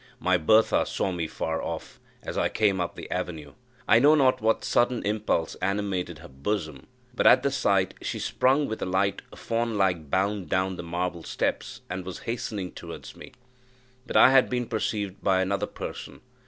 My 0.19 0.35
Bertha 0.35 0.83
saw 0.87 1.11
me 1.11 1.25
afar 1.25 1.61
off, 1.61 1.99
as 2.23 2.35
I 2.35 2.49
came 2.49 2.81
up 2.81 2.95
the 2.95 3.07
avenue. 3.11 3.53
I 3.87 3.99
know 3.99 4.15
not 4.15 4.41
what 4.41 4.63
sudden 4.63 5.05
impulse 5.05 5.53
animated 5.61 6.17
her 6.17 6.27
bosom, 6.27 6.87
but 7.13 7.27
at 7.27 7.43
the 7.43 7.51
sight, 7.51 7.93
she 8.01 8.17
sprung 8.17 8.65
with 8.67 8.81
a 8.81 8.87
light 8.87 9.21
fawn 9.35 9.77
like 9.77 10.09
bound 10.09 10.49
down 10.49 10.75
the 10.75 10.81
marble 10.81 11.21
steps, 11.23 11.81
and 11.87 12.03
was 12.03 12.17
hastening 12.25 12.71
towards 12.71 13.15
me. 13.15 13.33
But 14.07 14.17
I 14.17 14.31
had 14.31 14.49
been 14.49 14.65
perceived 14.65 15.21
by 15.23 15.39
another 15.39 15.67
person. 15.67 16.21